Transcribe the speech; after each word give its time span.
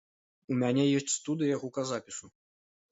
У 0.53 0.57
мяне 0.61 0.87
ёсць 1.01 1.15
студыя 1.19 1.61
гуказапісу. 1.67 2.25